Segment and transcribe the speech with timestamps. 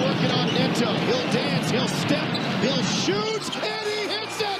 [0.00, 0.92] Working on Neto.
[1.06, 2.28] He'll dance, he'll step,
[2.62, 4.51] he'll shoot, and he hits it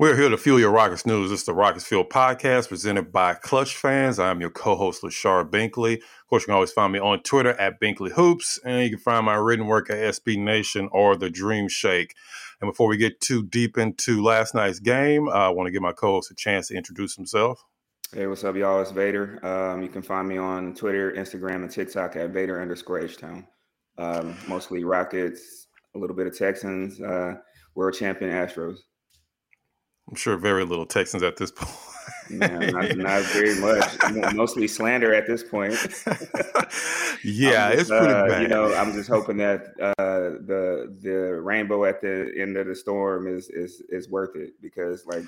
[0.00, 1.30] We're here to fuel your Rockets news.
[1.30, 4.18] Is the Rockets Fuel podcast presented by Clutch Fans.
[4.18, 5.96] I'm your co-host, Lachard Binkley.
[5.96, 8.98] Of course, you can always find me on Twitter at Binkley Hoops, and you can
[8.98, 12.14] find my written work at SB Nation or The Dream Shake.
[12.62, 15.92] And before we get too deep into last night's game, I want to give my
[15.92, 17.62] co-host a chance to introduce himself.
[18.10, 18.80] Hey, what's up, y'all?
[18.80, 19.44] It's Vator.
[19.44, 23.46] Um, you can find me on Twitter, Instagram, and TikTok at Vator underscore H-Town.
[23.98, 27.34] Um, mostly Rockets, a little bit of Texans, uh,
[27.74, 28.78] world champion Astros.
[30.10, 31.70] I'm sure very little Texans at this point.
[32.28, 34.34] Yeah, not, not very much.
[34.34, 35.72] Mostly slander at this point.
[37.24, 38.42] yeah, just, it's pretty uh, bad.
[38.42, 42.74] You know, I'm just hoping that uh, the the rainbow at the end of the
[42.74, 45.24] storm is is is worth it because like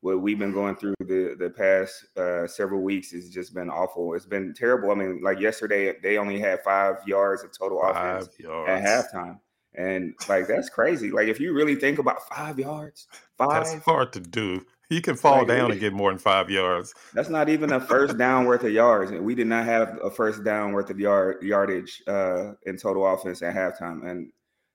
[0.00, 4.14] what we've been going through the the past uh, several weeks has just been awful.
[4.14, 4.90] It's been terrible.
[4.90, 8.70] I mean, like yesterday they only had five yards of total offense Five yards.
[8.70, 9.38] at halftime.
[9.74, 11.10] And like that's crazy.
[11.10, 13.06] Like if you really think about five yards,
[13.38, 14.66] five That's hard to do.
[14.90, 16.92] You can fall Like, down and get more than five yards.
[17.14, 19.10] That's not even a first down worth of yards.
[19.10, 23.06] And we did not have a first down worth of yard yardage uh, in total
[23.06, 24.06] offense at halftime.
[24.06, 24.30] And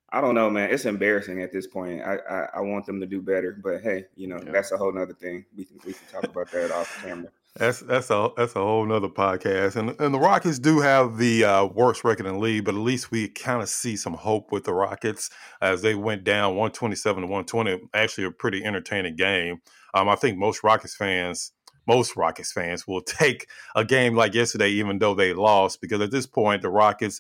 [0.10, 0.72] I don't know, man.
[0.72, 2.02] It's embarrassing at this point.
[2.02, 3.60] I I, I want them to do better.
[3.64, 4.52] But hey, you know, Yeah.
[4.54, 5.46] that's a whole nother thing.
[5.56, 7.30] We can we can talk about that off camera.
[7.58, 9.78] That's that's a that's a whole nother podcast.
[9.78, 12.82] And and the Rockets do have the uh, worst record in the league, but at
[12.82, 17.22] least we kind of see some hope with the Rockets as they went down 127
[17.22, 17.90] to 120.
[17.96, 19.62] Actually, a pretty entertaining game.
[19.96, 21.52] Um, I think most Rockets fans,
[21.88, 26.12] most Rockets fans, will take a game like yesterday, even though they lost, because at
[26.12, 27.20] this point the Rockets.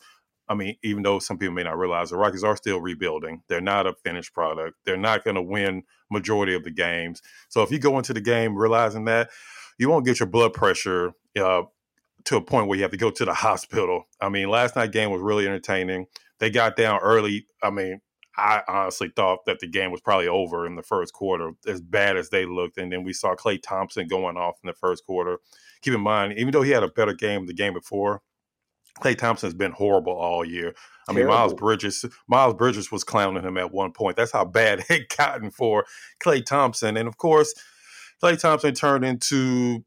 [0.49, 3.59] I mean, even though some people may not realize the Rockets are still rebuilding, they're
[3.59, 4.77] not a finished product.
[4.85, 7.21] They're not going to win majority of the games.
[7.49, 9.29] So if you go into the game realizing that,
[9.77, 11.63] you won't get your blood pressure uh,
[12.25, 14.07] to a point where you have to go to the hospital.
[14.21, 16.07] I mean, last night game was really entertaining.
[16.39, 17.47] They got down early.
[17.63, 18.01] I mean,
[18.37, 22.17] I honestly thought that the game was probably over in the first quarter, as bad
[22.17, 22.77] as they looked.
[22.77, 25.39] And then we saw Klay Thompson going off in the first quarter.
[25.81, 28.21] Keep in mind, even though he had a better game the game before,
[28.99, 30.75] Klay Thompson has been horrible all year.
[31.09, 34.17] I mean, Miles Bridges, Miles Bridges was clowning him at one point.
[34.17, 35.85] That's how bad it gotten for
[36.19, 36.97] Klay Thompson.
[36.97, 37.53] And of course,
[38.21, 39.83] Klay Thompson turned into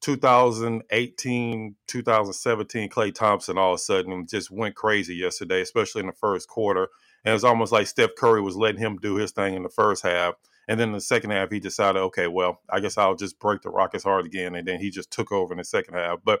[0.00, 6.12] 2018, 2017 Klay Thompson all of a sudden just went crazy yesterday, especially in the
[6.12, 6.88] first quarter.
[7.24, 10.02] And it's almost like Steph Curry was letting him do his thing in the first
[10.02, 10.34] half.
[10.68, 13.62] And then in the second half, he decided, okay, well, I guess I'll just break
[13.62, 14.54] the Rockets hard again.
[14.54, 16.18] And then he just took over in the second half.
[16.24, 16.40] But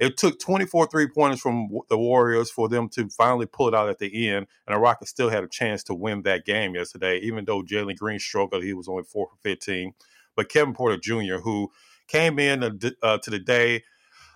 [0.00, 3.88] it took 24 three pointers from the Warriors for them to finally pull it out
[3.88, 4.46] at the end.
[4.66, 7.96] And the Rockets still had a chance to win that game yesterday, even though Jalen
[7.96, 8.64] Green struggled.
[8.64, 9.94] He was only four for 15.
[10.36, 11.70] But Kevin Porter Jr., who
[12.08, 12.62] came in
[13.02, 13.82] uh, to the day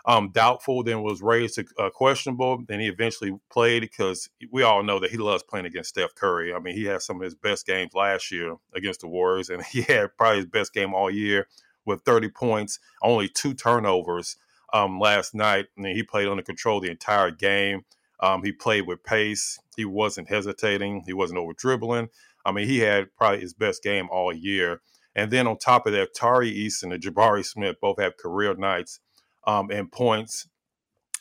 [0.06, 2.62] um, doubtful, then was raised to uh, questionable.
[2.66, 6.52] Then he eventually played because we all know that he loves playing against Steph Curry.
[6.52, 9.62] I mean, he had some of his best games last year against the Warriors, and
[9.72, 11.48] he had probably his best game all year
[11.86, 14.36] with 30 points, only two turnovers
[14.72, 15.66] um, last night.
[15.76, 17.84] And he played under control the entire game.
[18.20, 19.58] Um, he played with pace.
[19.76, 21.04] He wasn't hesitating.
[21.06, 22.08] He wasn't over dribbling.
[22.44, 24.80] I mean, he had probably his best game all year.
[25.16, 29.00] And then on top of that, Tari Eason and Jabari Smith both have career nights
[29.46, 30.48] um, in points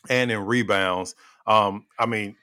[0.10, 1.16] and in rebounds.
[1.46, 2.36] Um, I mean,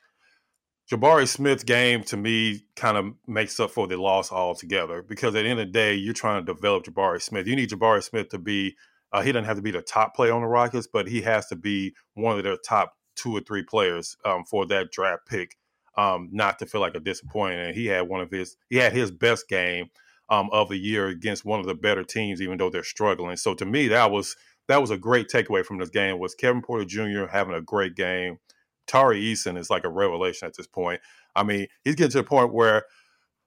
[0.91, 5.43] Jabari Smith's game to me kind of makes up for the loss altogether because at
[5.43, 7.47] the end of the day, you're trying to develop Jabari Smith.
[7.47, 8.77] You need Jabari Smith to be,
[9.13, 11.47] uh, he doesn't have to be the top player on the Rockets, but he has
[11.47, 15.57] to be one of their top two or three players um, for that draft pick,
[15.97, 17.69] um, not to feel like a disappointment.
[17.69, 19.91] And he had one of his, he had his best game
[20.31, 23.37] um, of the year against one of the better teams, even though they're struggling.
[23.37, 24.37] So to me, that was
[24.69, 26.19] that was a great takeaway from this game.
[26.19, 27.27] Was Kevin Porter Jr.
[27.27, 28.39] having a great game?
[28.87, 31.01] Tari Eason is like a revelation at this point.
[31.35, 32.85] I mean, he's getting to the point where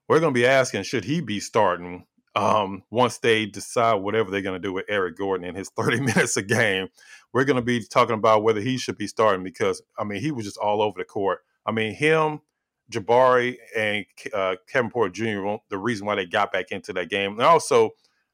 [0.08, 4.42] we're going to be asking, should he be starting um, once they decide whatever they're
[4.42, 6.88] going to do with Eric Gordon in his 30 minutes a game?
[7.32, 10.30] We're going to be talking about whether he should be starting because, I mean, he
[10.30, 11.40] was just all over the court.
[11.66, 12.40] I mean, him,
[12.94, 17.32] Jabari, and uh, Kevin Porter Jr., the reason why they got back into that game.
[17.32, 17.90] And also,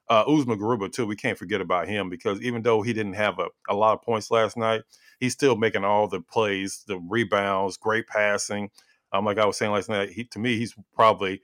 [0.08, 3.38] uh, Usman Garuba, too, we can't forget about him because even though he didn't have
[3.38, 4.82] a, a lot of points last night,
[5.18, 8.70] he's still making all the plays, the rebounds, great passing.
[9.12, 11.42] Um, like I was saying last night, he, to me, he's probably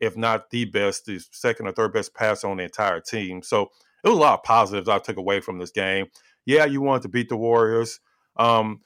[0.00, 3.42] if not the best, the second or third best passer on the entire team.
[3.42, 3.70] So
[4.02, 6.06] it was a lot of positives I took away from this game.
[6.44, 8.00] Yeah, you wanted to beat the Warriors.
[8.36, 8.80] Um,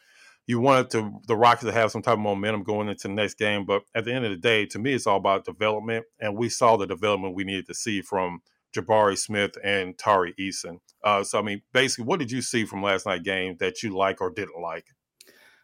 [0.49, 3.35] you wanted to the Rockets to have some type of momentum going into the next
[3.35, 6.37] game, but at the end of the day, to me, it's all about development, and
[6.37, 8.41] we saw the development we needed to see from
[8.75, 10.79] Jabari Smith and Tari Eason.
[11.05, 13.95] Uh, so, I mean, basically, what did you see from last night game that you
[13.95, 14.87] like or didn't like?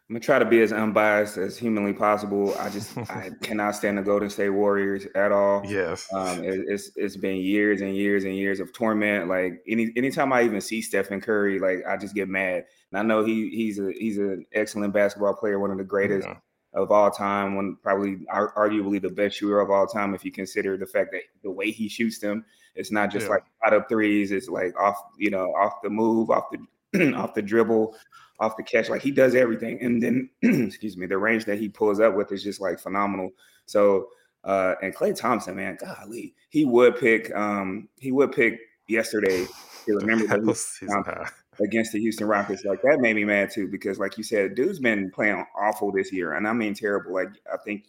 [0.07, 2.55] I'm gonna try to be as unbiased as humanly possible.
[2.59, 5.63] I just I cannot stand the Golden State Warriors at all.
[5.65, 9.27] Yes, um, it, it's it's been years and years and years of torment.
[9.27, 12.65] Like any anytime I even see Stephen Curry, like I just get mad.
[12.91, 16.27] And I know he he's a he's an excellent basketball player, one of the greatest
[16.27, 16.35] yeah.
[16.75, 20.77] of all time, one probably arguably the best shooter of all time if you consider
[20.77, 23.31] the fact that the way he shoots them, it's not just yeah.
[23.31, 27.33] like out of threes, it's like off you know off the move, off the off
[27.33, 27.95] the dribble
[28.39, 28.89] off the catch.
[28.89, 29.79] Like he does everything.
[29.81, 33.31] And then, excuse me, the range that he pulls up with is just like phenomenal.
[33.65, 34.09] So,
[34.43, 39.45] uh, and Klay Thompson, man, golly, he would pick, um, he would pick yesterday.
[39.87, 42.65] Remember that against the Houston Rockets.
[42.65, 46.11] Like that made me mad too, because like you said, dude's been playing awful this
[46.11, 46.33] year.
[46.33, 47.13] And I mean terrible.
[47.13, 47.85] Like I think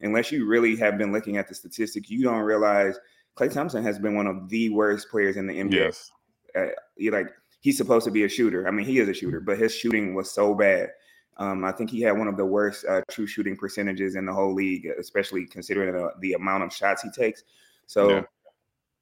[0.00, 2.98] unless you really have been looking at the statistics, you don't realize
[3.36, 5.72] Klay Thompson has been one of the worst players in the NBA.
[5.72, 6.10] Yes.
[6.56, 6.66] Uh,
[6.96, 7.28] you like
[7.60, 8.66] he's supposed to be a shooter.
[8.66, 10.90] I mean, he is a shooter, but his shooting was so bad.
[11.36, 14.32] Um, I think he had one of the worst uh, true shooting percentages in the
[14.32, 17.44] whole league, especially considering the, the amount of shots he takes.
[17.86, 18.22] So yeah.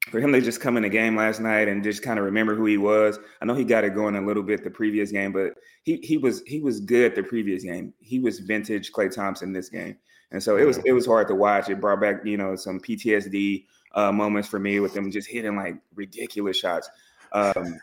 [0.09, 2.55] for him to just come in the game last night and just kind of remember
[2.55, 5.33] who he was, I know he got it going a little bit the previous game,
[5.33, 7.93] but he he was he was good the previous game.
[7.99, 9.97] He was vintage Klay Thompson this game,
[10.31, 11.69] and so it was it was hard to watch.
[11.69, 13.65] It brought back you know some PTSD
[13.95, 16.89] uh, moments for me with them just hitting like ridiculous shots.
[17.33, 17.79] Um,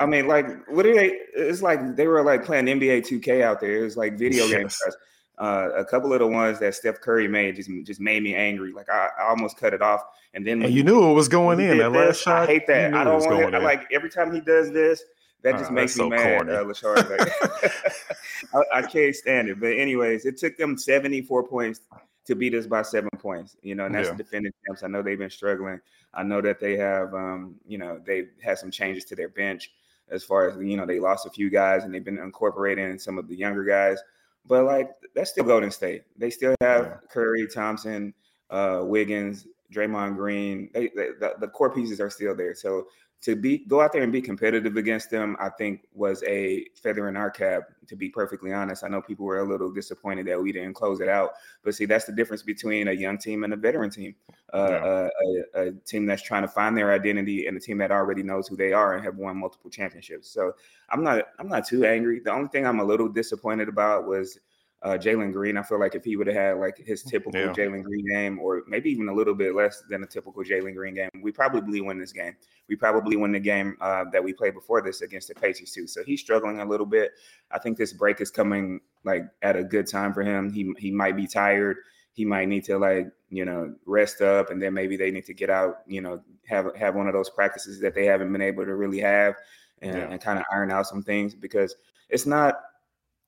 [0.00, 1.18] I mean, like, what are they?
[1.34, 3.78] It's like they were like playing NBA 2K out there.
[3.78, 4.52] It was like video yes.
[4.52, 4.96] games.
[5.38, 8.72] Uh, a couple of the ones that Steph Curry made just just made me angry.
[8.72, 10.02] Like I, I almost cut it off.
[10.32, 11.78] And then and you knew it was going in.
[11.78, 12.42] That last shot.
[12.42, 12.94] I hate that.
[12.94, 13.62] I don't want it.
[13.62, 15.02] Like every time he does this,
[15.42, 16.48] that just uh, makes me so mad.
[16.48, 16.82] Uh, like,
[18.54, 19.60] I, I, can't stand it.
[19.60, 21.80] But anyways, it took them 74 points
[22.26, 23.56] to beat us by seven points.
[23.62, 24.14] You know, and that's yeah.
[24.14, 24.82] the defending champs.
[24.82, 25.80] I know they've been struggling.
[26.14, 29.70] I know that they have, um, you know, they've had some changes to their bench
[30.08, 33.18] as far as you know they lost a few guys and they've been incorporating some
[33.18, 33.98] of the younger guys.
[34.46, 36.04] But like that's still Golden State.
[36.16, 36.96] They still have yeah.
[37.10, 38.14] Curry, Thompson,
[38.50, 40.70] uh, Wiggins, Draymond Green.
[40.72, 42.54] They, they, the, the core pieces are still there.
[42.54, 42.86] So
[43.22, 47.08] to be go out there and be competitive against them, I think was a feather
[47.08, 47.64] in our cap.
[47.88, 51.00] To be perfectly honest, I know people were a little disappointed that we didn't close
[51.00, 51.32] it out,
[51.62, 54.14] but see, that's the difference between a young team and a veteran team.
[54.52, 55.08] Uh, yeah.
[55.54, 58.46] a, a, team that's trying to find their identity and a team that already knows
[58.46, 60.28] who they are and have won multiple championships.
[60.28, 60.52] So
[60.90, 62.20] I'm not I'm not too angry.
[62.20, 64.38] The only thing I'm a little disappointed about was
[64.86, 65.56] uh, Jalen Green.
[65.56, 67.48] I feel like if he would have had like his typical yeah.
[67.48, 70.94] Jalen Green game, or maybe even a little bit less than a typical Jalen Green
[70.94, 72.36] game, we probably win this game.
[72.68, 75.88] We probably win the game uh, that we played before this against the Pacers too.
[75.88, 77.10] So he's struggling a little bit.
[77.50, 80.52] I think this break is coming like at a good time for him.
[80.52, 81.78] He he might be tired.
[82.12, 85.34] He might need to like you know rest up, and then maybe they need to
[85.34, 85.78] get out.
[85.88, 89.00] You know, have have one of those practices that they haven't been able to really
[89.00, 89.34] have,
[89.82, 90.08] and, yeah.
[90.10, 91.74] and kind of iron out some things because
[92.08, 92.60] it's not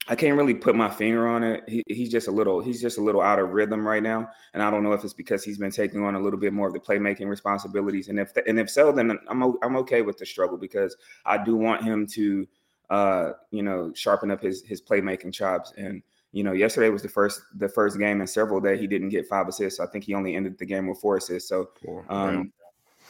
[0.08, 1.64] I can't really put my finger on it.
[1.69, 4.62] He, he's just a little he's just a little out of rhythm right now, and
[4.62, 6.72] I don't know if it's because he's been taking on a little bit more of
[6.72, 8.08] the playmaking responsibilities.
[8.08, 10.96] And if and if so, then I'm I'm okay with the struggle because
[11.27, 12.48] I do want him to,
[12.88, 15.74] uh, you know, sharpen up his his playmaking chops.
[15.77, 19.10] And you know, yesterday was the first the first game in several that he didn't
[19.10, 19.79] get five assists.
[19.79, 21.50] I think he only ended the game with four assists.
[21.50, 21.70] So,
[22.08, 22.53] um,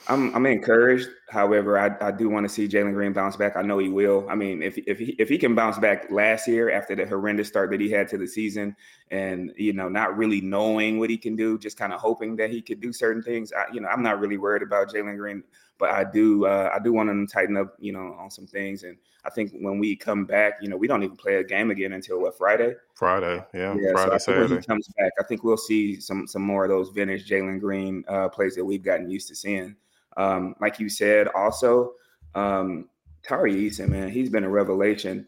[0.08, 1.08] I'm I'm encouraged.
[1.28, 3.56] However, I, I do want to see Jalen Green bounce back.
[3.56, 4.26] I know he will.
[4.30, 7.48] I mean, if if he if he can bounce back last year after the horrendous
[7.48, 8.74] start that he had to the season,
[9.10, 12.50] and you know, not really knowing what he can do, just kind of hoping that
[12.50, 13.52] he could do certain things.
[13.52, 15.42] I, you know, I'm not really worried about Jalen Green,
[15.78, 18.46] but I do uh, I do want him to tighten up, you know, on some
[18.46, 18.84] things.
[18.84, 18.96] And
[19.26, 21.92] I think when we come back, you know, we don't even play a game again
[21.92, 22.74] until what Friday.
[22.94, 24.54] Friday, yeah, yeah Friday, so Saturday.
[24.54, 27.60] When he comes back, I think we'll see some some more of those vintage Jalen
[27.60, 29.76] Green uh, plays that we've gotten used to seeing.
[30.18, 31.92] Um, like you said, also,
[32.34, 32.88] um,
[33.22, 35.26] Tari Eason, man, he's been a revelation.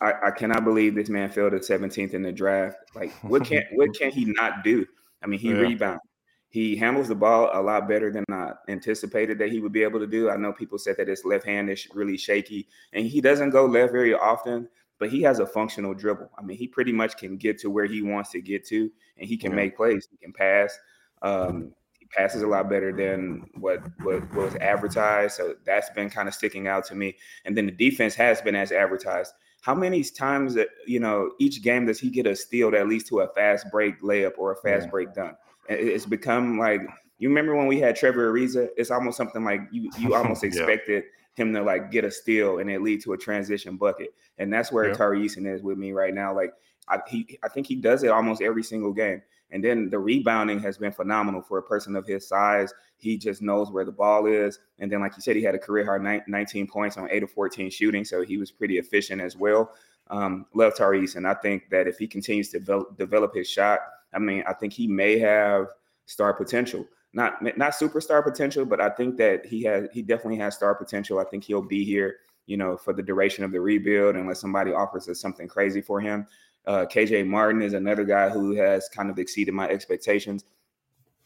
[0.00, 2.76] I, I, cannot believe this man fell to 17th in the draft.
[2.94, 4.86] Like, what can what can he not do?
[5.22, 5.56] I mean, he yeah.
[5.56, 6.02] rebounds.
[6.50, 9.98] He handles the ball a lot better than I anticipated that he would be able
[9.98, 10.30] to do.
[10.30, 13.66] I know people said that his left hand is really shaky, and he doesn't go
[13.66, 14.68] left very often.
[14.98, 16.30] But he has a functional dribble.
[16.36, 19.28] I mean, he pretty much can get to where he wants to get to, and
[19.28, 19.56] he can yeah.
[19.56, 20.08] make plays.
[20.10, 20.76] He can pass.
[21.22, 21.72] Um,
[22.10, 25.36] passes a lot better than what, what, what was advertised.
[25.36, 27.16] So that's been kind of sticking out to me.
[27.44, 29.32] And then the defense has been as advertised.
[29.60, 33.04] How many times that you know each game does he get a steal that leads
[33.04, 34.90] to a fast break layup or a fast yeah.
[34.90, 35.36] break dunk?
[35.68, 36.80] It's become like
[37.18, 38.68] you remember when we had Trevor Ariza?
[38.76, 42.70] It's almost something like you you almost expected him to like get a steal and
[42.70, 44.14] it lead to a transition bucket.
[44.38, 44.94] And that's where yeah.
[44.94, 46.34] Tari Eason is with me right now.
[46.34, 46.52] Like
[46.88, 49.22] I, he, I think he does it almost every single game.
[49.50, 52.72] And then the rebounding has been phenomenal for a person of his size.
[52.98, 54.58] He just knows where the ball is.
[54.78, 57.30] And then, like you said, he had a career high 19 points on 8 of
[57.30, 58.04] 14 shooting.
[58.04, 59.72] So he was pretty efficient as well.
[60.10, 61.16] Um, love Tariq.
[61.16, 63.80] And I think that if he continues to develop, develop his shot,
[64.12, 65.68] I mean, I think he may have
[66.06, 66.86] star potential.
[67.14, 71.18] Not not superstar potential, but I think that he has he definitely has star potential.
[71.18, 74.72] I think he'll be here, you know, for the duration of the rebuild unless somebody
[74.72, 76.26] offers us something crazy for him.
[76.68, 80.44] Uh, KJ Martin is another guy who has kind of exceeded my expectations.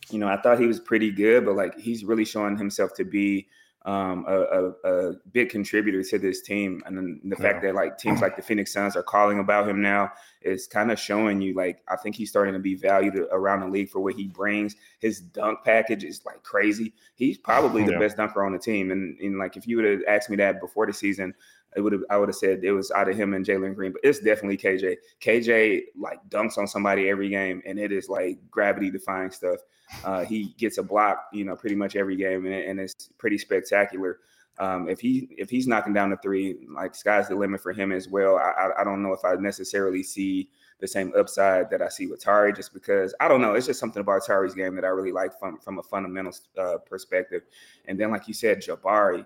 [0.08, 3.04] You know, I thought he was pretty good, but like he's really showing himself to
[3.04, 3.48] be
[3.84, 6.82] um, a, a, a, big contributor to this team.
[6.86, 7.42] And then the yeah.
[7.42, 10.12] fact that like teams like the Phoenix Suns are calling about him now
[10.42, 13.66] is kind of showing you like I think he's starting to be valued around the
[13.66, 14.76] league for what he brings.
[15.00, 16.94] His dunk package is like crazy.
[17.16, 17.98] He's probably the yeah.
[17.98, 18.92] best dunker on the team.
[18.92, 21.34] And, and like if you would have asked me that before the season,
[21.74, 23.92] it would have I would have said it was out of him and Jalen Green,
[23.92, 24.96] but it's definitely KJ.
[25.20, 29.58] KJ like dunks on somebody every game, and it is like gravity defying stuff.
[30.04, 33.38] Uh, he gets a block, you know, pretty much every game, and, and it's pretty
[33.38, 34.18] spectacular.
[34.58, 37.90] Um, if he if he's knocking down the three, like sky's the limit for him
[37.90, 38.36] as well.
[38.36, 42.06] I, I, I don't know if I necessarily see the same upside that I see
[42.06, 43.54] with Tari, just because I don't know.
[43.54, 46.78] It's just something about Tari's game that I really like from from a fundamental uh,
[46.78, 47.42] perspective.
[47.86, 49.24] And then, like you said, Jabari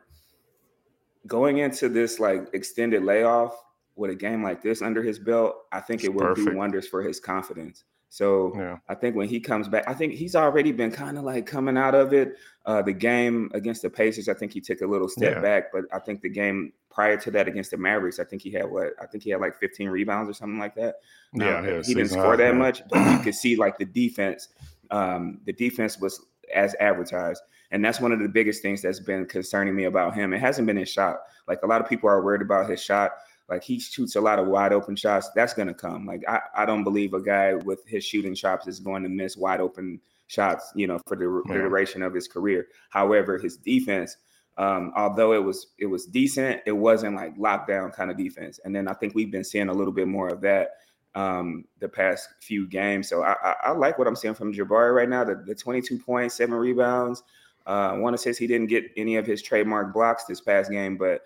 [1.26, 3.62] going into this like extended layoff
[3.96, 7.02] with a game like this under his belt, I think it will do wonders for
[7.02, 7.84] his confidence.
[8.08, 8.78] So yeah.
[8.88, 11.76] I think when he comes back, I think he's already been kind of like coming
[11.76, 12.36] out of it.
[12.64, 15.40] Uh, the game against the Pacers, I think he took a little step yeah.
[15.40, 18.50] back, but I think the game prior to that against the Mavericks, I think he
[18.50, 18.88] had what?
[19.00, 20.96] I think he had like 15 rebounds or something like that.
[21.34, 24.48] Yeah, yeah he didn't score that much, but you could see like the defense.
[24.90, 27.42] Um, the defense was as advertised.
[27.70, 30.32] And that's one of the biggest things that's been concerning me about him.
[30.32, 31.18] It hasn't been his shot.
[31.48, 33.12] Like a lot of people are worried about his shot.
[33.48, 35.30] Like he shoots a lot of wide open shots.
[35.34, 36.06] That's going to come.
[36.06, 39.36] Like I, I don't believe a guy with his shooting chops is going to miss
[39.36, 41.54] wide open shots, you know, for the, yeah.
[41.54, 42.66] duration of his career.
[42.90, 44.16] However, his defense,
[44.58, 48.58] um, although it was it was decent, it wasn't like lockdown kind of defense.
[48.64, 50.70] And then I think we've been seeing a little bit more of that
[51.14, 53.08] um, the past few games.
[53.08, 55.24] So I, I, I, like what I'm seeing from Jabari right now.
[55.24, 57.22] The, the 22 points, seven rebounds.
[57.66, 61.22] Uh, one says he didn't get any of his trademark blocks this past game, but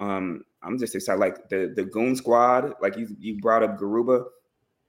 [0.00, 1.18] um, I'm just excited.
[1.18, 4.24] Like the the Goon Squad, like you you brought up Garuba.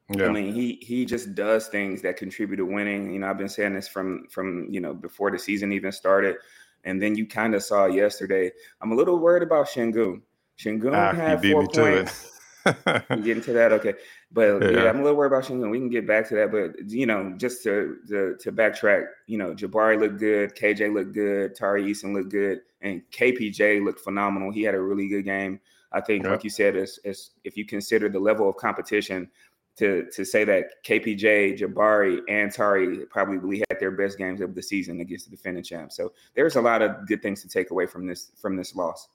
[0.09, 0.25] Yeah.
[0.25, 3.13] I mean, he he just does things that contribute to winning.
[3.13, 6.35] You know, I've been saying this from from you know before the season even started,
[6.83, 8.51] and then you kind of saw yesterday.
[8.81, 10.21] I'm a little worried about Sengun.
[10.57, 12.29] Sengun ah, had four points.
[12.65, 13.93] get into that, okay.
[14.31, 14.69] But yeah.
[14.69, 14.89] yeah.
[14.89, 15.69] I'm a little worried about Sengun.
[15.71, 19.37] We can get back to that, but you know, just to, to to backtrack, you
[19.37, 24.51] know, Jabari looked good, KJ looked good, Tari Eason looked good, and KPJ looked phenomenal.
[24.51, 25.59] He had a really good game.
[25.91, 26.99] I think, like you said, is
[27.43, 29.29] if you consider the level of competition,
[29.77, 34.61] to to say that KPJ, Jabari, and Tari probably had their best games of the
[34.61, 35.95] season against the defending champs.
[35.95, 39.07] So there's a lot of good things to take away from this from this loss.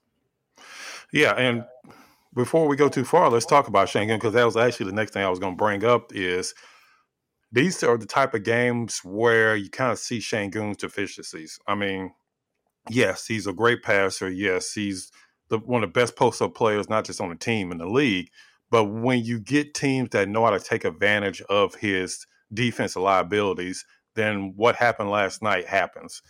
[1.13, 1.63] Yeah, and
[2.33, 5.13] before we go too far, let's talk about Sengun because that was actually the next
[5.13, 6.53] thing I was going to bring up is
[7.51, 11.59] these are the type of games where you kind of see Sengun's deficiencies.
[11.67, 12.13] I mean,
[12.89, 14.29] yes, he's a great passer.
[14.29, 15.11] Yes, he's
[15.49, 17.87] the, one of the best post up players, not just on the team in the
[17.87, 18.29] league.
[18.71, 23.85] But when you get teams that know how to take advantage of his defensive liabilities,
[24.15, 26.21] then what happened last night happens.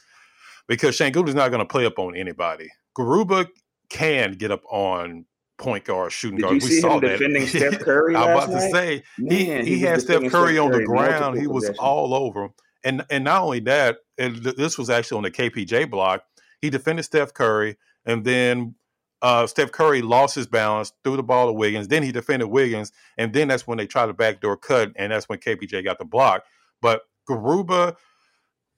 [0.68, 2.70] Because Sengun is not going to play up on anybody.
[2.98, 3.48] Garuba
[3.90, 5.26] can get up on
[5.58, 6.56] point guard, shooting Did guard.
[6.56, 7.20] You we see saw him that.
[7.20, 8.16] defending Steph Curry.
[8.16, 8.62] I was about night?
[8.62, 11.40] to say Man, he, he, had Steph Curry Steph on the ground.
[11.40, 12.54] He was all over him.
[12.84, 16.24] And and not only that, this was actually on the KPJ block.
[16.62, 18.76] He defended Steph Curry, and then
[19.22, 21.88] uh, Steph Curry lost his balance, threw the ball to Wiggins.
[21.88, 25.28] Then he defended Wiggins, and then that's when they tried the backdoor cut, and that's
[25.28, 26.44] when KPJ got the block.
[26.82, 27.96] But Garuba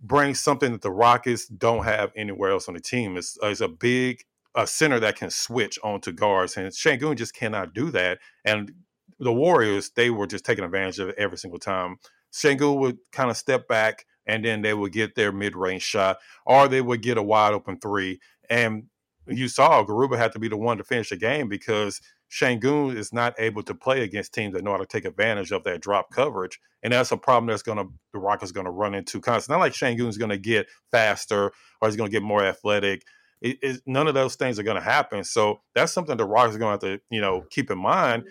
[0.02, 3.18] brings something that the Rockets don't have anywhere else on the team.
[3.18, 4.24] It's, it's a big
[4.56, 8.20] a center that can switch onto guards, and Sengun just cannot do that.
[8.44, 8.74] And
[9.20, 11.98] the Warriors, they were just taking advantage of it every single time.
[12.34, 16.68] Sengun would kind of step back, and then they would get their mid-range shot, or
[16.68, 18.20] they would get a wide open three.
[18.50, 18.86] And
[19.28, 23.12] you saw Garuba had to be the one to finish the game because Sengun is
[23.12, 26.12] not able to play against teams that know how to take advantage of that drop
[26.12, 29.18] coverage, and that's a problem that's going to the Rockets going to run into.
[29.20, 32.44] It's not like Sengun is going to get faster or he's going to get more
[32.44, 33.04] athletic
[33.42, 35.24] it, it, none of those things are going to happen.
[35.24, 38.24] So that's something the Rockets are going to have to, you know, keep in mind.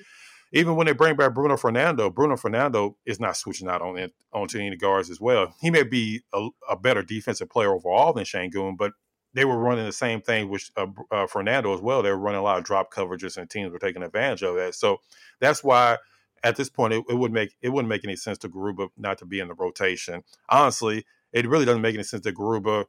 [0.53, 4.13] Even when they bring back Bruno Fernando, Bruno Fernando is not switching out on it,
[4.33, 5.55] onto any guards as well.
[5.61, 8.93] He may be a, a better defensive player overall than Sengun, but
[9.33, 12.03] they were running the same thing with uh, uh, Fernando as well.
[12.03, 14.75] They were running a lot of drop coverages, and teams were taking advantage of that.
[14.75, 15.01] So
[15.41, 15.99] that's why
[16.43, 19.19] at this point it, it would make it wouldn't make any sense to Garuba not
[19.19, 20.25] to be in the rotation.
[20.49, 22.87] Honestly, it really doesn't make any sense to Garuba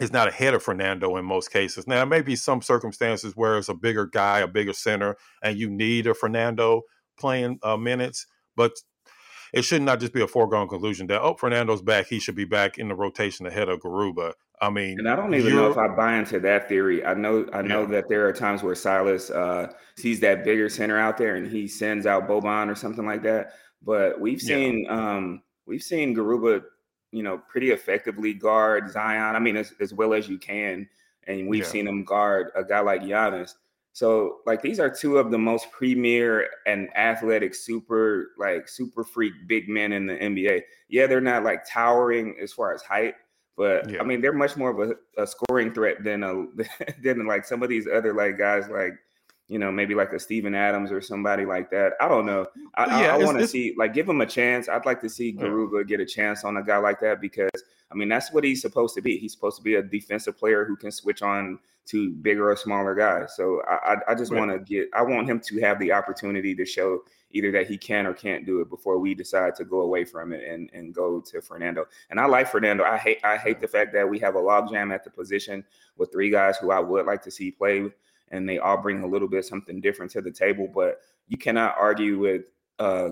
[0.00, 1.86] is not ahead of Fernando in most cases.
[1.86, 5.58] Now, there may be some circumstances where it's a bigger guy, a bigger center, and
[5.58, 6.82] you need a Fernando
[7.18, 8.26] playing uh, minutes,
[8.56, 8.72] but
[9.52, 12.44] it should not just be a foregone conclusion that oh Fernando's back, he should be
[12.44, 14.32] back in the rotation ahead of Garuba.
[14.60, 17.04] I mean, and I don't even know if I buy into that theory.
[17.04, 17.88] I know I know yeah.
[17.88, 21.68] that there are times where Silas uh, sees that bigger center out there and he
[21.68, 23.52] sends out Boban or something like that.
[23.82, 25.16] But we've seen yeah.
[25.16, 26.62] um, we've seen Garuba
[27.12, 29.34] you know, pretty effectively guard Zion.
[29.34, 30.88] I mean, as, as well as you can.
[31.26, 31.68] And we've yeah.
[31.68, 33.54] seen him guard a guy like Giannis.
[33.92, 39.32] So, like, these are two of the most premier and athletic, super, like, super freak
[39.46, 40.62] big men in the NBA.
[40.88, 43.14] Yeah, they're not like towering as far as height,
[43.56, 44.00] but yeah.
[44.00, 46.46] I mean, they're much more of a, a scoring threat than a
[47.02, 48.94] than like some of these other like guys like
[49.48, 51.94] you know, maybe like a Steven Adams or somebody like that.
[52.00, 52.46] I don't know.
[52.74, 54.68] I, yeah, I, I want to see, like, give him a chance.
[54.68, 57.50] I'd like to see Garuba get a chance on a guy like that because,
[57.90, 59.16] I mean, that's what he's supposed to be.
[59.16, 62.94] He's supposed to be a defensive player who can switch on to bigger or smaller
[62.94, 63.34] guys.
[63.34, 64.38] So I, I, I just right.
[64.38, 67.00] want to get, I want him to have the opportunity to show
[67.30, 70.32] either that he can or can't do it before we decide to go away from
[70.32, 71.86] it and, and go to Fernando.
[72.10, 72.84] And I like Fernando.
[72.84, 75.64] I hate, I hate the fact that we have a logjam at the position
[75.96, 77.90] with three guys who I would like to see play
[78.30, 80.68] and they all bring a little bit something different to the table.
[80.72, 82.42] But you cannot argue with
[82.78, 83.10] uh,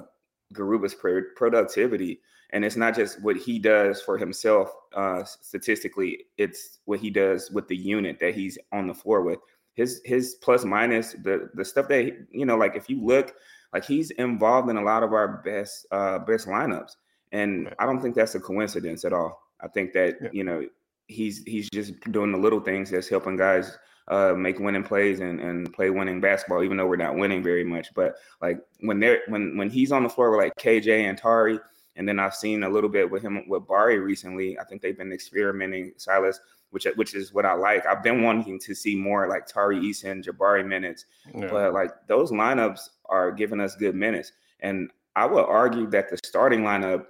[0.52, 2.20] Garuba's productivity.
[2.50, 7.50] And it's not just what he does for himself uh, statistically, it's what he does
[7.50, 9.40] with the unit that he's on the floor with.
[9.74, 13.34] His his plus minus the the stuff that you know, like if you look,
[13.74, 16.92] like he's involved in a lot of our best uh, best lineups,
[17.32, 19.42] and I don't think that's a coincidence at all.
[19.60, 20.28] I think that yeah.
[20.32, 20.66] you know
[21.08, 23.76] he's he's just doing the little things that's helping guys
[24.08, 27.64] uh, make winning plays and, and play winning basketball, even though we're not winning very
[27.64, 27.92] much.
[27.94, 31.58] But like when they're when when he's on the floor with like KJ and Tari,
[31.96, 34.58] and then I've seen a little bit with him with Bari recently.
[34.58, 36.38] I think they've been experimenting Silas,
[36.70, 37.86] which which is what I like.
[37.86, 41.48] I've been wanting to see more like Tari Eason, Jabari minutes, yeah.
[41.50, 44.32] but like those lineups are giving us good minutes.
[44.60, 47.06] And I would argue that the starting lineup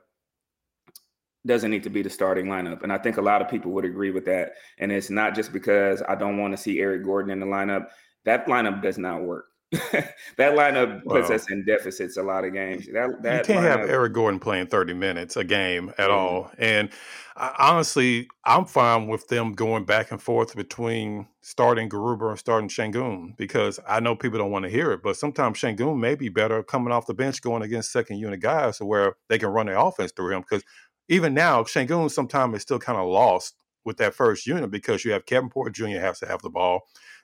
[1.47, 2.83] doesn't need to be the starting lineup.
[2.83, 4.53] And I think a lot of people would agree with that.
[4.79, 7.87] And it's not just because I don't want to see Eric Gordon in the lineup.
[8.25, 9.47] That lineup does not work.
[9.73, 12.87] that lineup puts well, us in deficits a lot of games.
[12.87, 16.13] That, that you can't lineup, have Eric Gordon playing 30 minutes a game at mm-hmm.
[16.13, 16.51] all.
[16.57, 16.91] And
[17.35, 22.69] I, honestly, I'm fine with them going back and forth between starting Garuba and starting
[22.69, 26.29] Sengun because I know people don't want to hear it, but sometimes Sengun may be
[26.29, 29.79] better coming off the bench going against second unit guys where they can run their
[29.79, 30.63] offense through him because
[31.09, 35.13] even now, Sengun sometimes is still kind of lost with that first unit because you
[35.13, 36.01] have Kevin Porter Jr.
[36.01, 36.81] has to have the ball.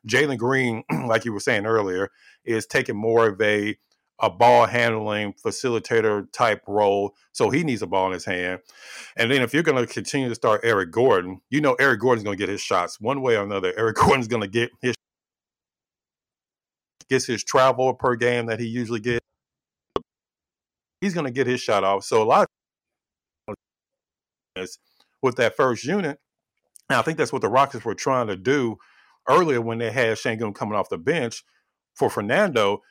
[0.09, 2.11] Jalen Green, like you were saying earlier,
[2.45, 3.77] is taking more of a
[4.21, 7.13] a ball handling facilitator type role.
[7.33, 8.61] So he needs a ball in his hand.
[9.17, 12.23] And then if you're going to continue to start Eric Gordon, you know Eric Gordon's
[12.23, 13.73] going to get his shots one way or another.
[13.77, 14.95] Eric Gordon's going to get his
[17.09, 19.27] gets his travel per game that he usually gets.
[21.01, 22.05] He's going to get his shot off.
[22.05, 22.49] So a lot
[25.23, 26.19] with that first unit.
[26.89, 28.77] And I think that's what the Rockets were trying to do
[29.29, 31.45] earlier when they had Sengun coming off the bench
[31.95, 32.83] for Fernando.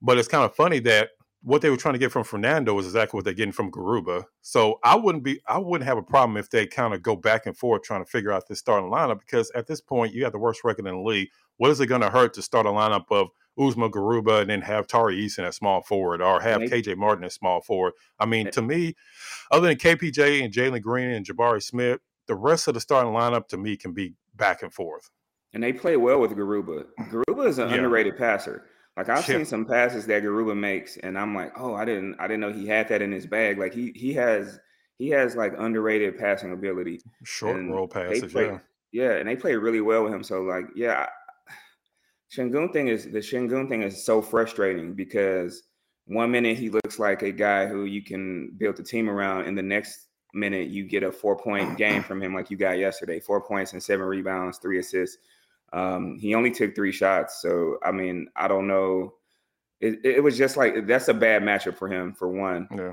[0.00, 1.10] But it's kind of funny that
[1.42, 4.24] what they were trying to get from Fernando was exactly what they're getting from Garuba.
[4.42, 7.46] So I wouldn't be I wouldn't have a problem if they kind of go back
[7.46, 10.32] and forth trying to figure out this starting lineup because at this point you have
[10.32, 11.28] the worst record in the league.
[11.56, 13.28] What is it going to hurt to start a lineup of
[13.58, 17.32] Usman Garuba and then have Tari Eason at small forward or have KJ Martin at
[17.32, 17.94] small forward.
[18.18, 18.94] I mean, to me,
[19.50, 23.48] other than KPJ and Jalen Green and Jabari Smith, the rest of the starting lineup
[23.48, 25.10] to me can be back and forth.
[25.52, 26.84] And they play well with Garuba.
[27.10, 27.76] Garuba is an yeah.
[27.76, 28.66] underrated passer.
[28.96, 29.36] Like I've yeah.
[29.36, 32.52] seen some passes that Garuba makes, and I'm like, oh, I didn't, I didn't know
[32.52, 33.58] he had that in his bag.
[33.58, 34.58] Like he, he has,
[34.98, 37.00] he has like underrated passing ability.
[37.24, 38.58] Short and roll passes, play, yeah.
[38.90, 40.22] Yeah, and they play really well with him.
[40.22, 41.06] So like, yeah,
[42.30, 45.62] Sengun thing is the Sengun thing is so frustrating because
[46.06, 49.56] one minute he looks like a guy who you can build a team around, and
[49.56, 53.18] the next minute you get a four point game from him like you got yesterday
[53.18, 55.18] four points and seven rebounds, three assists.
[55.72, 57.42] Um, he only took three shots.
[57.42, 59.14] So, I mean, I don't know.
[59.80, 62.68] It, it was just like that's a bad matchup for him, for one.
[62.74, 62.92] Yeah.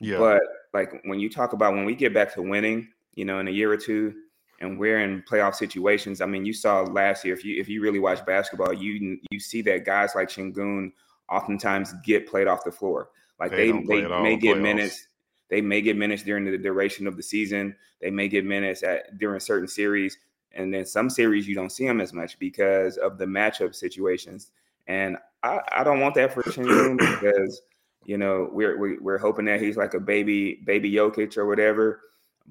[0.00, 0.18] Yeah.
[0.18, 0.42] But
[0.74, 3.52] like when you talk about when we get back to winning, you know, in a
[3.52, 4.14] year or two,
[4.60, 6.20] and we're in playoff situations.
[6.20, 9.40] I mean, you saw last year if you if you really watch basketball, you you
[9.40, 10.92] see that guys like Sengun
[11.30, 13.10] oftentimes get played off the floor.
[13.38, 14.62] Like they they, they may get playoffs.
[14.62, 15.08] minutes.
[15.48, 17.76] They may get minutes during the duration of the season.
[18.00, 20.16] They may get minutes at during certain series,
[20.52, 24.50] and then some series you don't see them as much because of the matchup situations.
[24.88, 27.60] And I, I don't want that for Sengun because
[28.04, 31.36] you know we're we, are we are hoping that he's like a baby baby Jokic
[31.36, 32.00] or whatever,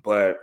[0.04, 0.38] but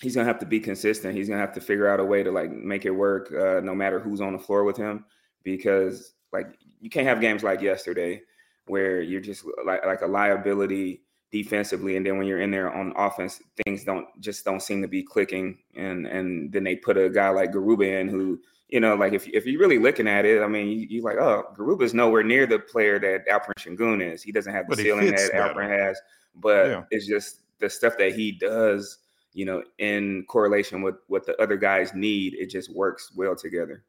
[0.00, 1.14] he's gonna have to be consistent.
[1.14, 3.74] He's gonna have to figure out a way to like make it work, uh, no
[3.74, 5.04] matter who's on the floor with him,
[5.42, 6.46] because like
[6.80, 8.22] you can't have games like yesterday
[8.66, 12.92] where you're just like like a liability defensively, and then when you're in there on
[12.96, 17.10] offense, things don't just don't seem to be clicking, and and then they put a
[17.10, 18.40] guy like Garuba in who.
[18.70, 21.16] You know, like if, if you're really looking at it, I mean, you, you're like,
[21.16, 24.22] oh, Garuba's nowhere near the player that Alperen Sengun is.
[24.22, 25.98] He doesn't have the ceiling that Alperen has,
[26.34, 26.82] but yeah.
[26.90, 28.98] it's just the stuff that he does
[29.38, 33.84] you know, in correlation with what the other guys need, it just works well together.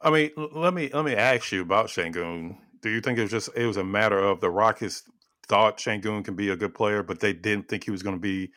[0.00, 2.56] I mean, let me let me ask you about Sengun.
[2.82, 5.04] Do you think it was just it was a matter of the Rockets
[5.46, 8.20] thought Sengun can be a good player, but they didn't think he was going to
[8.20, 8.50] be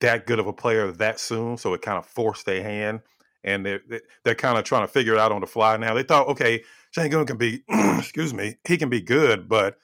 [0.00, 3.00] that good of a player that soon, so it kind of forced their hand,
[3.44, 3.82] and they're
[4.24, 5.92] they're kind of trying to figure it out on the fly now.
[5.92, 6.64] They thought, okay,
[6.96, 9.76] Sengun can be, excuse me, he can be good, but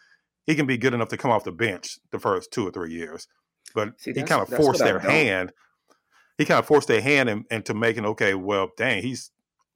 [0.47, 2.93] he can be good enough to come off the bench the first two or three
[2.95, 3.29] years
[3.75, 5.53] but See, he kind of forced their hand.
[6.39, 9.31] He kind of forced their hand and, into making okay, well, dang, he's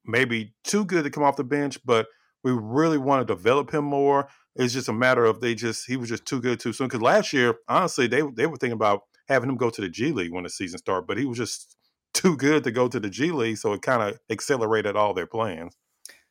[0.05, 2.07] maybe too good to come off the bench, but
[2.43, 4.29] we really want to develop him more.
[4.57, 6.89] It's just a matter of they just he was just too good too soon.
[6.89, 10.13] Because last year, honestly, they they were thinking about having him go to the G
[10.13, 11.77] League when the season started, but he was just
[12.15, 15.27] too good to go to the G League, so it kind of accelerated all their
[15.27, 15.77] plans.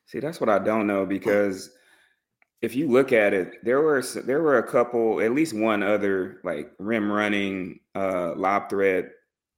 [0.06, 1.70] See, that's what I don't know because
[2.60, 6.40] if you look at it, there were there were a couple, at least one other
[6.42, 9.10] like rim running, uh, lob threat,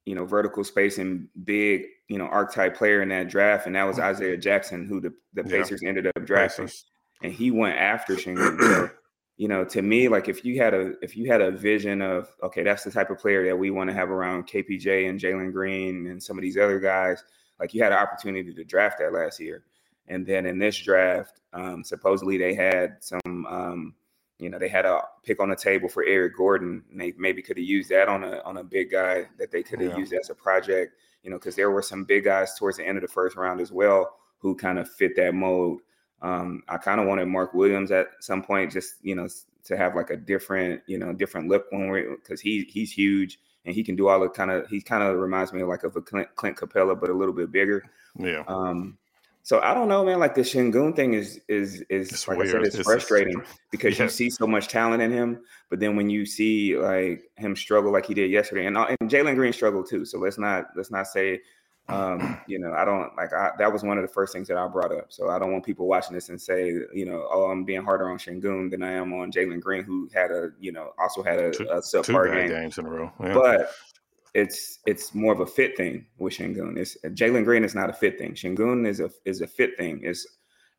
[0.05, 3.99] you know, vertical spacing, big, you know, archetype player in that draft, and that was.
[3.99, 5.89] Isaiah Jackson, who the, the Pacers yeah.
[5.89, 6.85] ended up drafting, Pacers.
[7.23, 8.61] and he went after Sengun.
[8.61, 8.91] so,
[9.39, 12.29] you know, to me, like if you had a if you had a vision of
[12.43, 15.53] okay, that's the type of player that we want to have around KPJ and Jalen
[15.53, 17.25] Green and some of these other guys,
[17.59, 19.65] like you had an opportunity to draft that last year.
[20.07, 23.95] And then in this draft, um, supposedly they had some, um,
[24.39, 27.43] you know, they had a pick on the table for Eric Gordon, and they maybe
[27.43, 29.99] could have used that on a on a big guy that they could have yeah.
[29.99, 32.97] used as a project, you know, because there were some big guys towards the end
[32.99, 35.81] of the first round as well who kind of fit that mold.
[36.23, 39.29] Um, I kind of wanted Mark Williams at some point, just you know,
[39.65, 43.39] to have like a different, you know, different look when we because he he's huge
[43.65, 45.85] and he can do all the kind of he kind of reminds me of like
[45.85, 47.85] of a Clint, Clint Capela, but a little bit bigger.
[48.19, 48.43] Yeah.
[48.49, 48.99] Um,
[49.51, 50.21] so I don't know, man.
[50.21, 52.51] Like the Sengun thing is is is it's like weird.
[52.51, 54.05] I said, it's, it's frustrating because yeah.
[54.05, 57.91] you see so much talent in him, but then when you see like him struggle
[57.91, 60.05] like he did yesterday, and uh, and Jalen Green struggled too.
[60.05, 61.41] So let's not let's not say,
[61.89, 64.57] um, you know, I don't like I, that was one of the first things that
[64.57, 65.07] I brought up.
[65.09, 68.09] So I don't want people watching this and say, you know, oh, I'm being harder
[68.09, 71.41] on Sengun than I am on Jalen Green, who had a you know also had
[71.41, 72.51] a, two, a subpar game.
[72.51, 73.13] games in a row.
[73.21, 73.35] Yeah.
[73.35, 73.73] But
[74.35, 76.79] it's it's more of a fit thing with Sengun.
[76.79, 78.33] It's Jalen Green is not a fit thing.
[78.35, 80.03] Sengun is a is a fit thing.
[80.05, 80.27] Is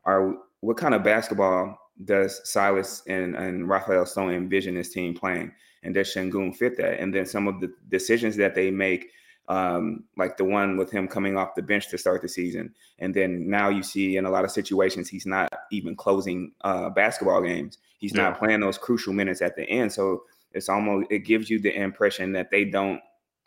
[0.04, 5.52] are what kind of basketball does Silas and and Rafael Stone envision this team playing,
[5.82, 7.00] and does Sengun fit that?
[7.00, 9.10] And then some of the decisions that they make,
[9.48, 13.14] um, like the one with him coming off the bench to start the season, and
[13.14, 17.42] then now you see in a lot of situations he's not even closing uh, basketball
[17.42, 17.78] games.
[17.98, 18.22] He's yeah.
[18.22, 19.92] not playing those crucial minutes at the end.
[19.92, 23.00] So it's almost it gives you the impression that they don't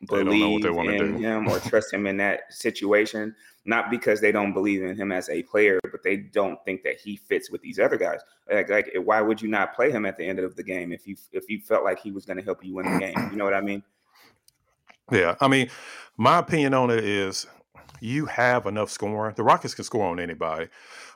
[0.07, 3.35] believe in him or trust him in that situation.
[3.67, 6.99] Not because they don't believe in him as a player, but they don't think that
[6.99, 8.19] he fits with these other guys.
[8.51, 10.91] Like, like eh, why would you not play him at the end of the game
[10.91, 13.15] if you if you felt like he was going to help you win the game?
[13.31, 13.81] You know what I mean?
[15.11, 15.69] Yeah, I mean,
[16.17, 17.47] my opinion on it is
[18.01, 19.33] you have enough scoring.
[19.35, 20.67] The Rockets can score on anybody.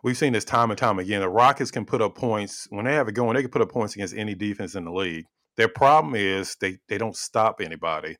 [0.03, 1.21] We've seen this time and time again.
[1.21, 3.35] The Rockets can put up points when they have it going.
[3.35, 5.25] They can put up points against any defense in the league.
[5.55, 8.15] Their problem is they they don't stop anybody.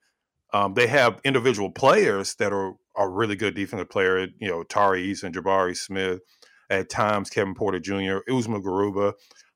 [0.53, 4.27] Um, they have individual players that are are really good defensive player.
[4.39, 6.21] You know, Tari and Jabari Smith,
[6.69, 9.13] at times Kevin Porter Jr., Usman Garuba.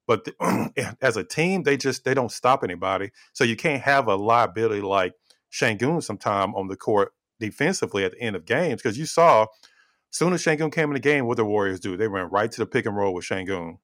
[0.08, 3.12] But the, as a team, they just they don't stop anybody.
[3.34, 5.14] So you can't have a liability like
[5.52, 9.48] Sengun sometime on the court defensively at the end of games because you saw
[10.10, 11.98] soon as Sengun came in the game, what the Warriors do?
[11.98, 13.78] They ran right to the pick and roll with Sengun.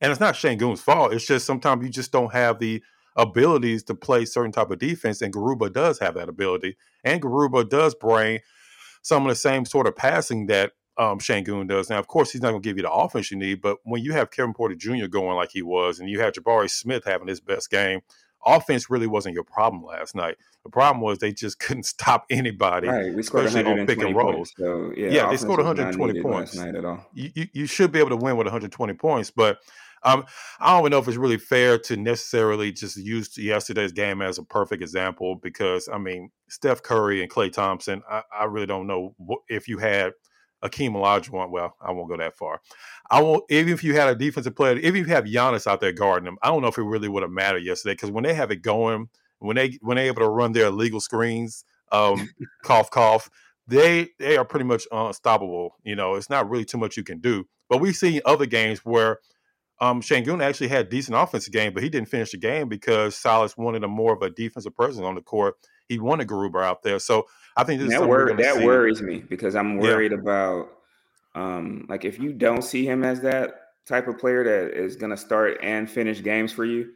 [0.00, 1.12] And it's not Sengun's fault.
[1.12, 2.82] It's just sometimes you just don't have the
[3.18, 6.76] abilities to play certain type of defense, and Garuba does have that ability.
[7.04, 8.40] And Garuba does bring
[9.02, 11.90] some of the same sort of passing that um, Sengun does.
[11.90, 14.02] Now, of course, he's not going to give you the offense you need, but when
[14.02, 15.06] you have Kevin Porter Jr.
[15.06, 18.00] going like he was, and you have Jabari Smith having his best game,
[18.44, 20.36] offense really wasn't your problem last night.
[20.64, 23.18] The problem was they just couldn't stop anybody, right.
[23.18, 24.52] especially on pick and rolls.
[24.56, 26.54] So, yeah, yeah they scored 120 points.
[26.54, 27.06] Night at all.
[27.14, 29.58] You, you, you should be able to win with 120 points, but
[30.02, 30.24] Um,
[30.60, 34.38] I don't even know if it's really fair to necessarily just use yesterday's game as
[34.38, 38.02] a perfect example because I mean Steph Curry and Klay Thompson.
[38.10, 39.14] I, I really don't know
[39.48, 40.12] if you had
[40.64, 41.50] Akeem Olajuwon.
[41.50, 42.60] Well, I won't go that far.
[43.10, 43.44] I won't.
[43.50, 46.24] Even if you had a defensive player, even if you have Giannis out there guarding
[46.24, 48.50] them, I don't know if it really would have mattered yesterday because when they have
[48.50, 49.08] it going,
[49.38, 52.28] when they when they're able to run their illegal screens, um,
[52.64, 53.30] cough cough,
[53.66, 55.76] they they are pretty much unstoppable.
[55.84, 57.46] You know, it's not really too much you can do.
[57.68, 59.18] But we've seen other games where
[59.80, 63.56] um, Sengun actually had decent offensive game, but he didn't finish the game because Silas
[63.56, 65.56] wanted a more of a defensive presence on the court.
[65.88, 68.64] He wanted Garuba out there, so I think that wor- that see.
[68.64, 70.18] worries me because I'm worried yeah.
[70.18, 70.68] about
[71.34, 73.54] um, like if you don't see him as that
[73.86, 76.92] type of player that is going to start and finish games for you,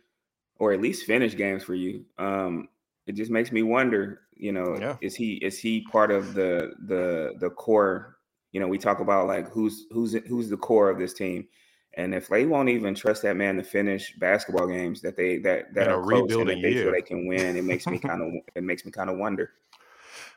[0.58, 2.04] or at least finish games for you.
[2.18, 2.68] Um,
[3.06, 4.20] it just makes me wonder.
[4.36, 4.96] You know, yeah.
[5.00, 8.18] is he is he part of the the the core?
[8.50, 11.46] You know, we talk about like who's who's who's the core of this team.
[11.94, 15.74] And if they won't even trust that man to finish basketball games that they that
[15.74, 16.84] that are close and that they year.
[16.84, 19.50] feel they can win, it makes me kind of it makes me kind of wonder.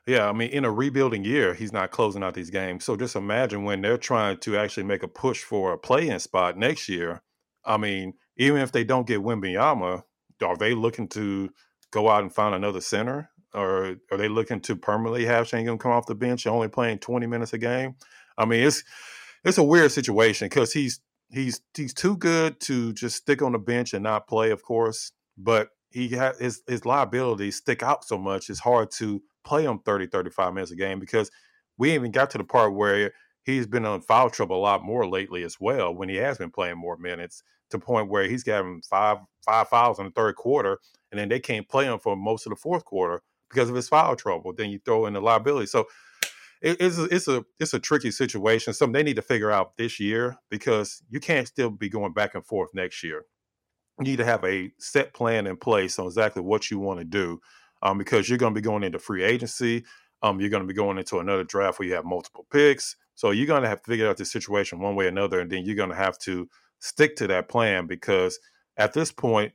[0.06, 2.86] Yeah, I mean, in a rebuilding year, he's not closing out these games.
[2.86, 6.58] So just imagine when they're trying to actually make a push for a play-in spot
[6.58, 7.24] next year.
[7.66, 10.04] I mean, even if they don't get Wembanyama,
[10.44, 11.50] are they looking to
[11.90, 15.92] go out and find another center, or are they looking to permanently have Sengun come
[15.92, 17.96] off the bench, and only playing twenty minutes a game?
[18.38, 18.84] I mean, it's
[19.44, 23.60] it's a weird situation because he's he's he's too good to just stick on the
[23.60, 28.18] bench and not play, of course, but he has his his liabilities stick out so
[28.18, 28.50] much.
[28.50, 31.30] It's hard to play him 30, 35 minutes a game because
[31.78, 33.12] we even got to the part where
[33.44, 36.50] he's been on foul trouble a lot more lately as well when he has been
[36.52, 40.80] playing more minutes to point where he's getting five five fouls in the third quarter
[41.12, 43.88] and then they can't play him for most of the fourth quarter because of his
[43.88, 44.54] foul trouble.
[44.54, 45.68] Then you throw in the liability.
[45.68, 45.86] So
[46.62, 48.74] it, it's a, it's a it's a tricky situation.
[48.74, 52.36] Something they need to figure out this year because you can't still be going back
[52.36, 53.26] and forth next year.
[54.00, 57.06] You need to have a set plan in place on exactly what you want to
[57.06, 57.40] do
[57.82, 59.86] um, because you're going to be going into free agency.
[60.22, 62.96] Um, you're going to be going into another draft where you have multiple picks.
[63.16, 65.50] So you're going to have to figure out the situation one way or another, and
[65.50, 68.40] then you're going to have to stick to that plan because
[68.78, 69.54] at this point,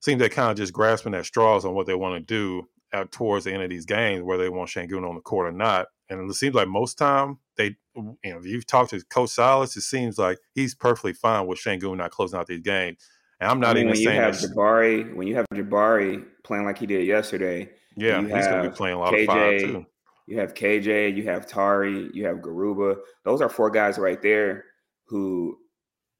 [0.00, 3.10] seems they're kind of just grasping at straws on what they want to do at,
[3.12, 5.86] towards the end of these games, whether they want Sengun on the court or not.
[6.08, 9.76] And it seems like most time they, you know, if you've talked to Coach Silas,
[9.76, 12.98] it seems like he's perfectly fine with Sengun not closing out these games.
[13.40, 16.24] And I'm not I mean, even when saying you have Jabari when you have Jabari
[16.44, 17.70] playing like he did yesterday.
[17.96, 19.86] Yeah, he's going to be playing a lot KJ, of five too.
[20.26, 22.96] You have KJ, you have Tari, you have Garuba.
[23.24, 24.64] Those are four guys right there
[25.06, 25.56] who,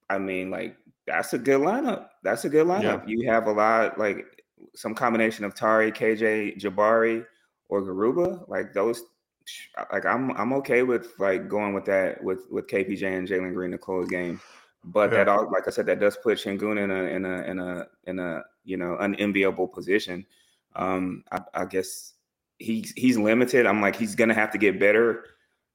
[0.09, 2.09] I mean, like that's a good lineup.
[2.23, 3.07] That's a good lineup.
[3.07, 3.15] Yeah.
[3.15, 4.25] You have a lot like
[4.75, 7.25] some combination of Tari, KJ, Jabari,
[7.69, 8.49] or Garuba.
[8.49, 9.03] Like those,
[9.93, 13.71] like I'm I'm okay with like going with that with with KPJ and Jalen Green
[13.73, 14.41] to close game,
[14.85, 15.19] But yeah.
[15.19, 17.87] that all, like I said, that does put Sengun in a in a in a
[18.05, 20.27] in a you know unenviable position.
[20.75, 22.15] Um, I, I guess
[22.59, 23.67] he's he's limited.
[23.67, 25.25] I'm like he's gonna have to get better.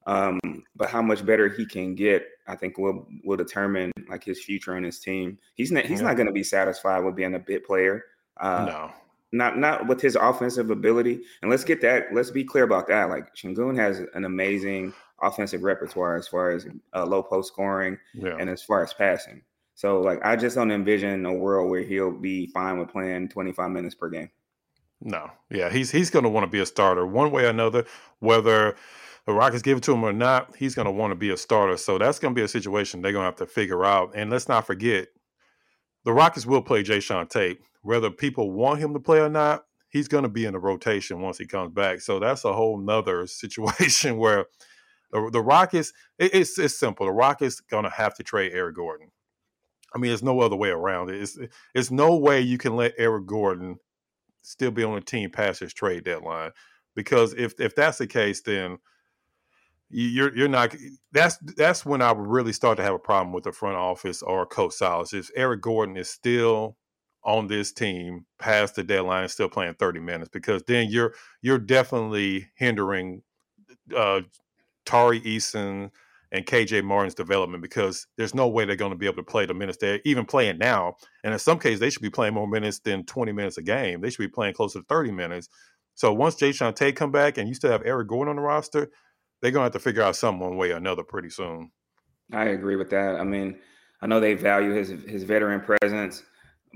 [0.04, 0.40] Um,
[0.74, 4.76] but how much better he can get, I think will will determine like his future
[4.76, 5.38] in his team.
[5.54, 6.08] He's not he's yeah.
[6.08, 8.04] not gonna be satisfied with being a bit player.
[8.40, 8.90] Uh, no.
[9.32, 11.20] Not not with his offensive ability.
[11.40, 13.08] And let's get that, let's be clear about that.
[13.08, 14.92] Like Sengun has an amazing
[15.22, 18.36] offensive repertoire as far as uh, low post scoring yeah.
[18.38, 19.42] and as far as passing.
[19.74, 23.70] So like I just don't envision a world where he'll be fine with playing 25
[23.70, 24.30] minutes per game.
[25.00, 27.84] No, yeah, he's he's going to want to be a starter one way or another,
[28.20, 28.76] whether
[29.26, 30.54] the Rockets give it to him or not.
[30.56, 31.76] He's going to want to be a starter.
[31.76, 34.12] So that's going to be a situation they're going to have to figure out.
[34.14, 35.08] And let's not forget,
[36.04, 39.64] the Rockets will play Jae'Sean Tate, whether people want him to play or not.
[39.90, 42.00] He's going to be in the rotation once he comes back.
[42.00, 44.46] So that's a whole nother situation where
[45.12, 47.06] the, the Rockets, it, it's it's simple.
[47.06, 49.08] The Rockets gonna have to trade Eric Gordon.
[49.94, 51.20] I mean, there's no other way around it.
[51.20, 51.38] It's
[51.74, 53.76] it's no way you can let Eric Gordon
[54.42, 56.52] still be on the team past his trade deadline.
[56.96, 58.78] Because if if that's the case, then
[59.92, 60.74] you're you're not
[61.12, 64.22] that's that's when I would really start to have a problem with the front office
[64.22, 65.12] or coach Silas.
[65.12, 66.76] If Eric Gordon is still
[67.24, 72.48] on this team past the deadline still playing 30 minutes because then you're you're definitely
[72.56, 73.22] hindering
[73.96, 74.22] uh,
[74.84, 75.90] Tari Eason
[76.32, 79.44] and KJ Martin's development because there's no way they're going to be able to play
[79.44, 80.96] the minutes they're even playing now.
[81.22, 84.00] And in some cases, they should be playing more minutes than 20 minutes a game.
[84.00, 85.48] They should be playing closer to 30 minutes.
[85.94, 88.88] So once Jae'Sean Tate come back and you still have Eric Gordon on the roster,
[89.42, 91.70] they're going to have to figure out something one way or another pretty soon.
[92.32, 93.16] I agree with that.
[93.16, 93.58] I mean,
[94.00, 96.22] I know they value his his veteran presence,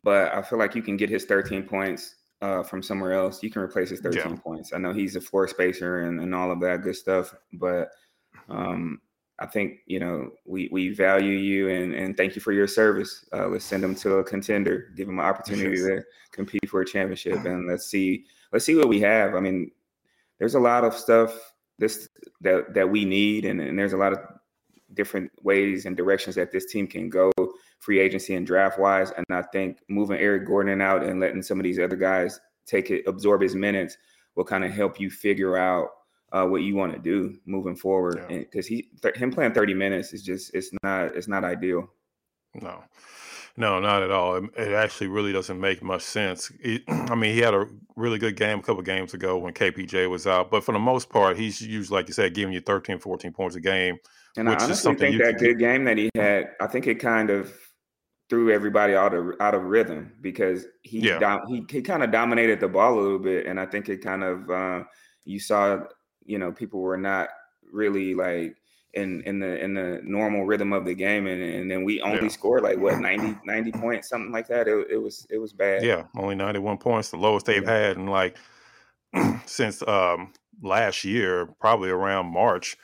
[0.05, 3.51] but I feel like you can get his 13 points uh, from somewhere else, you
[3.51, 4.37] can replace his 13 yeah.
[4.37, 4.73] points.
[4.73, 7.91] I know he's a floor spacer and, and all of that good stuff, but
[8.49, 9.01] um,
[9.39, 13.25] I think you know we we value you and and thank you for your service.
[13.33, 15.87] Uh, let's send him to a contender, give him an opportunity yes.
[15.87, 19.35] to compete for a championship, and let's see let's see what we have.
[19.35, 19.71] I mean,
[20.39, 22.09] there's a lot of stuff this
[22.41, 24.19] that that we need, and, and there's a lot of
[24.95, 27.33] different ways and directions that this team can go,
[27.81, 29.13] free agency and draft wise.
[29.17, 32.91] And I think moving Eric Gordon out and letting some of these other guys take
[32.91, 33.97] it, absorb his minutes,
[34.35, 35.91] will kind of help you figure out
[36.33, 38.25] uh, what you want to do moving forward.
[38.29, 38.77] Because yeah.
[38.77, 41.91] he th- him playing thirty minutes is just it's not it's not ideal.
[42.55, 42.83] No.
[43.57, 44.37] No, not at all.
[44.37, 46.53] It, it actually really doesn't make much sense.
[46.61, 47.67] It, I mean, he had a
[47.97, 51.09] really good game a couple games ago when KPJ was out, but for the most
[51.09, 53.99] part, he's usually, like you said, giving you 13, 14 points a game.
[54.37, 57.53] And I honestly think that good game that he had, I think it kind of
[58.29, 61.19] threw everybody out of out of rhythm because he yeah.
[61.19, 64.03] dom- he, he kind of dominated the ball a little bit, and I think it
[64.03, 64.85] kind of uh,
[65.25, 65.81] you saw
[66.25, 67.29] you know people were not
[67.73, 68.57] really like
[68.97, 72.23] in in the in the normal rhythm of the game and, and then we only
[72.23, 72.29] yeah.
[72.29, 75.85] scored like what 90 90 points something like that it, it was it was bad
[75.85, 77.71] yeah only 91 points the lowest they've yeah.
[77.71, 78.37] had in like
[79.47, 80.33] since um
[80.63, 82.77] last year probably around march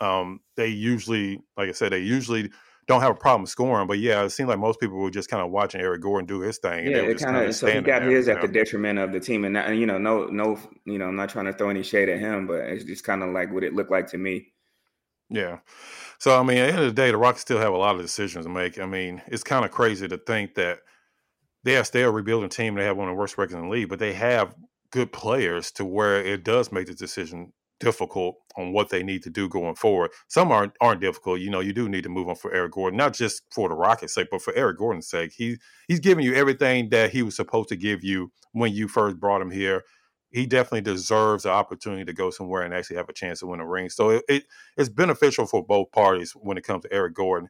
[0.00, 2.50] um they usually like i said they usually
[2.90, 3.86] don't have a problem scoring.
[3.86, 6.40] But yeah, it seemed like most people were just kind of watching Eric Gordon do
[6.40, 6.90] his thing.
[6.90, 9.44] Yeah, it kind of so he got there, his at the detriment of the team,
[9.44, 11.84] and, not, and you know, no, no, you know, I'm not trying to throw any
[11.84, 14.52] shade at him, but it's just kind of like what it looked like to me.
[15.30, 15.58] Yeah.
[16.18, 17.94] So I mean, at the end of the day, the Rockets still have a lot
[17.94, 18.78] of decisions to make.
[18.78, 20.80] I mean, it's kind of crazy to think that
[21.64, 22.74] they are still a rebuilding team.
[22.74, 24.54] They have one of the worst records in the league, but they have
[24.90, 29.30] good players to where it does make the decision difficult on what they need to
[29.30, 30.10] do going forward.
[30.28, 31.40] Some aren't aren't difficult.
[31.40, 33.74] You know, you do need to move on for Eric Gordon, not just for the
[33.74, 35.32] Rockets' sake, but for Eric Gordon's sake.
[35.34, 35.56] He
[35.88, 39.40] he's giving you everything that he was supposed to give you when you first brought
[39.40, 39.82] him here.
[40.30, 43.60] He definitely deserves the opportunity to go somewhere and actually have a chance to win
[43.60, 43.90] a ring.
[43.90, 44.44] So it, it
[44.76, 47.48] it's beneficial for both parties when it comes to Eric Gordon.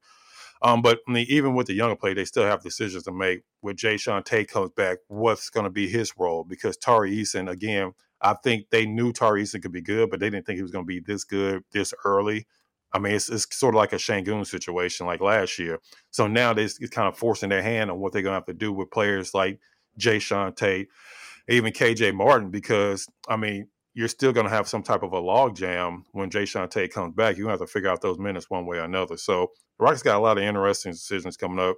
[0.63, 3.43] Um, but I mean, even with the younger play, they still have decisions to make.
[3.61, 6.45] When Jae'Sean Tate comes back, what's going to be his role?
[6.45, 10.29] Because Tari Eason, again, I think they knew Tari Eason could be good, but they
[10.29, 12.47] didn't think he was going to be this good this early.
[12.93, 15.79] I mean, it's, it's sort of like a Sengun situation like last year.
[16.11, 18.53] So now they're kind of forcing their hand on what they're going to have to
[18.53, 19.61] do with players like
[19.99, 20.89] Jae'Sean Tate,
[21.51, 25.19] even KJ Martin, because, I mean, you're still going to have some type of a
[25.19, 27.37] log jam when Jae'Sean Tate comes back.
[27.37, 29.17] To have to figure out those minutes one way or another.
[29.17, 31.77] So the Rockets got a lot of interesting decisions coming up.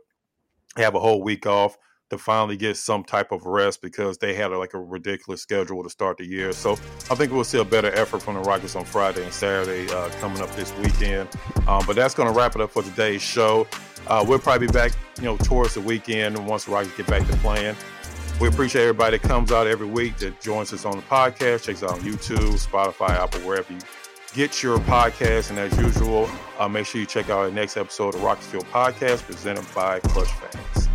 [0.76, 1.76] They have a whole week off
[2.10, 5.82] to finally get some type of rest because they had a, like a ridiculous schedule
[5.82, 6.52] to start the year.
[6.52, 6.72] So
[7.10, 10.10] I think we'll see a better effort from the Rockets on Friday and Saturday uh,
[10.20, 11.30] coming up this weekend.
[11.66, 13.66] Um, but that's going to wrap it up for today's show.
[14.08, 17.26] Uh, we'll probably be back, you know, towards the weekend once the Rockets get back
[17.26, 17.76] to playing.
[18.42, 21.84] We appreciate everybody that comes out every week that joins us on the podcast, checks
[21.84, 23.78] out on YouTube, Spotify, Apple, wherever you
[24.34, 25.50] get your podcast.
[25.50, 26.28] And as usual,
[26.58, 30.00] uh, make sure you check out our next episode of Rockets Field Podcast presented by
[30.00, 30.91] Clutch Fans.